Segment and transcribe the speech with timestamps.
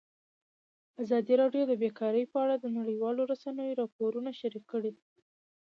[1.03, 4.93] ازادي راډیو د بیکاري په اړه د نړیوالو رسنیو راپورونه شریک کړي.